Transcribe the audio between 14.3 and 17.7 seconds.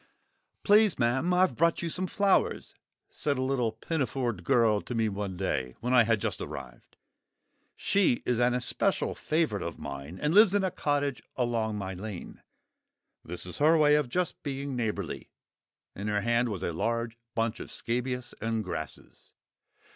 being neighbourly. In her hand was a large bunch of